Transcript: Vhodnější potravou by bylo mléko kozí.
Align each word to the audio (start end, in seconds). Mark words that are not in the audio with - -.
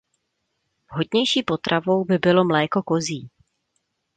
Vhodnější 0.93 1.43
potravou 1.43 2.05
by 2.05 2.17
bylo 2.17 2.45
mléko 2.45 2.83
kozí. 2.83 3.29